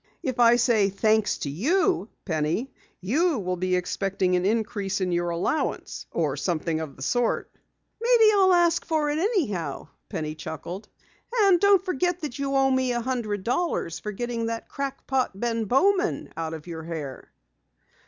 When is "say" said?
0.55-0.89